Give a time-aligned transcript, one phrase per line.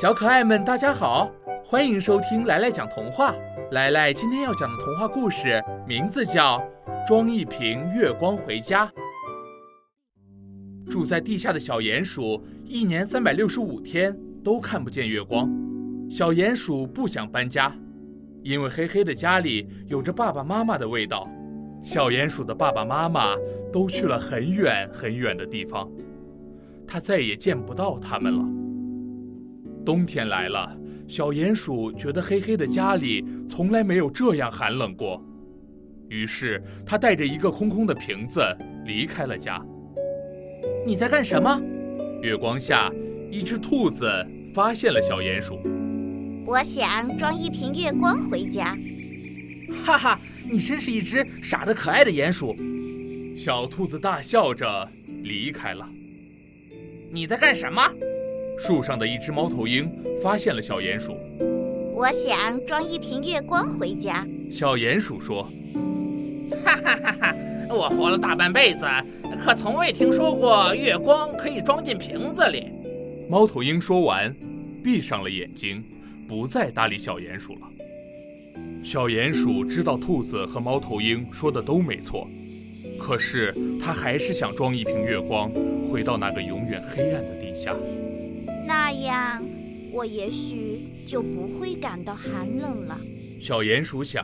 [0.00, 1.28] 小可爱们，大家好，
[1.64, 3.34] 欢迎收听来来讲童话。
[3.72, 6.56] 来来今天要讲的童话故事名字叫
[7.04, 8.86] 《装一瓶月光回家》。
[10.88, 15.50] 住在地下的小鼹鼠，一年三百六十五天都看不见月光。
[16.08, 17.74] 小鼹鼠不想搬家，
[18.44, 21.28] 因为黑黑的家里有着爸爸妈妈的味道。
[21.82, 23.34] 小鼹鼠的爸爸妈妈
[23.72, 25.90] 都去了很远很远的地方，
[26.86, 28.44] 它再也见不到他们了。
[29.88, 30.70] 冬天来了，
[31.08, 35.24] 小鼹鼠觉得黑黑的家里从来没有这样寒冷过，
[36.10, 38.38] 于是它带着一个空空的瓶子
[38.84, 39.64] 离开了家。
[40.84, 41.58] 你在干什么？
[42.20, 42.92] 月光下，
[43.30, 44.06] 一只兔子
[44.52, 45.58] 发现了小鼹鼠。
[46.46, 48.76] 我想装一瓶月光回家。
[49.86, 50.20] 哈哈，
[50.50, 52.54] 你真是一只傻得可爱的鼹鼠。
[53.34, 54.86] 小兔子大笑着
[55.22, 55.88] 离开了。
[57.10, 57.90] 你在干什么？
[58.58, 59.88] 树上的一只猫头鹰
[60.20, 61.16] 发现了小鼹鼠。
[61.94, 64.26] 我想装一瓶月光回家。
[64.50, 65.48] 小鼹鼠说
[66.64, 67.36] ：“哈哈哈哈！
[67.70, 68.84] 我活了大半辈子，
[69.44, 72.66] 可从未听说过月光可以装进瓶子里。”
[73.30, 74.34] 猫头鹰说完，
[74.82, 75.84] 闭上了眼睛，
[76.26, 77.60] 不再搭理小鼹鼠了。
[78.82, 82.28] 小鼹鼠知道兔子和猫头鹰说的都没错，
[82.98, 85.48] 可是它还是想装一瓶月光，
[85.90, 87.76] 回到那个永远黑暗的地下。
[88.68, 89.42] 那样，
[89.90, 93.00] 我也许就不会感到寒冷了。
[93.40, 94.22] 小鼹鼠想。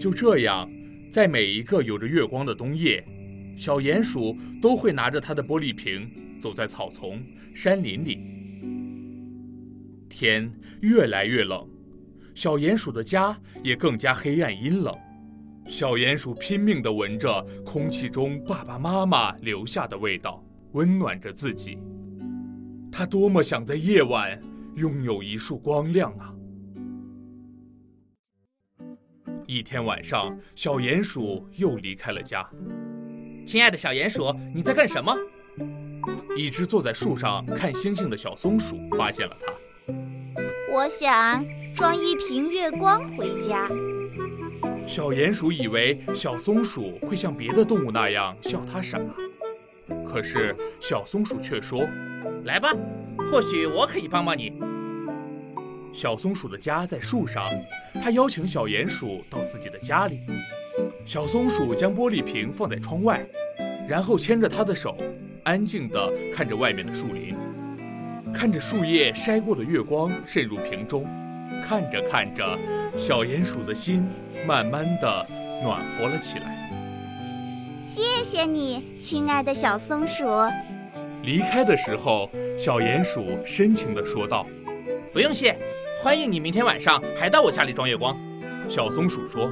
[0.00, 0.66] 就这样，
[1.12, 3.06] 在每一个有着月光的冬夜，
[3.58, 6.10] 小鼹鼠都会拿着它的玻璃瓶，
[6.40, 7.22] 走在草丛、
[7.54, 8.18] 山林里。
[10.08, 11.68] 天越来越冷，
[12.34, 14.94] 小鼹鼠的家也更加黑暗阴冷。
[15.66, 21.76] 小鼹鼠拼命地闻着空气中爸爸妈妈留下的味道，温暖着自己。
[22.96, 24.40] 他多么想在夜晚
[24.76, 26.32] 拥有一束光亮啊！
[29.48, 32.48] 一天晚上，小鼹鼠又离开了家。
[33.44, 35.12] 亲爱的小鼹鼠，你在干什么？
[36.36, 39.92] 一只坐在树上看星星的小松鼠发现了它。
[40.72, 43.68] 我想装一瓶月光回家。
[44.86, 49.00] 小鼹鼠以为小松鼠会像别的动物那样笑它傻，
[50.14, 51.84] 可是小松鼠却说。
[52.44, 52.70] 来吧，
[53.32, 54.52] 或许我可以帮帮你。
[55.92, 57.50] 小松鼠的家在树上，
[58.00, 60.20] 它邀请小鼹鼠到自己的家里。
[61.04, 63.26] 小松鼠将玻璃瓶放在窗外，
[63.88, 64.96] 然后牵着它的手，
[65.42, 67.34] 安静地看着外面的树林，
[68.32, 71.04] 看着树叶筛过的月光渗入瓶中。
[71.66, 72.56] 看着看着，
[72.96, 74.06] 小鼹鼠的心
[74.46, 75.26] 慢慢地
[75.64, 76.63] 暖和了起来。
[77.84, 80.24] 谢谢你，亲爱的小松鼠。
[81.22, 84.46] 离开的时候，小鼹鼠深情地说道
[85.12, 85.54] ：“不用谢，
[86.02, 88.16] 欢迎你明天晚上还到我家里装月光。”
[88.70, 89.50] 小松鼠说。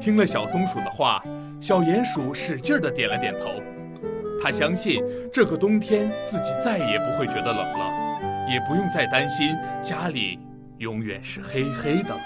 [0.00, 1.20] 听了小松鼠的话，
[1.60, 3.60] 小鼹鼠使劲地点了点头。
[4.40, 9.48] 他相信这个冬天自己再也不会觉得冷了，也不用再担心
[9.82, 10.38] 家里
[10.78, 12.20] 永远是黑黑的了。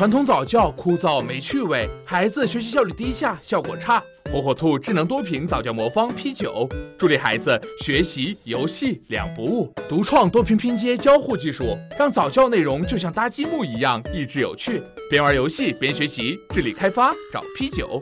[0.00, 4.02] 传统早教枯燥没趣味，孩子学习效率低下，效果差。
[4.32, 6.66] 火火兔智能多屏早教魔方 P 九，
[6.96, 9.70] 助力孩子学习游戏两不误。
[9.90, 14.82] 独创多屏拼接交互技术，让早教内容就像搭积木一样益智有趣。
[15.10, 18.00] 边玩游戏边学习，智力开发找 P 九。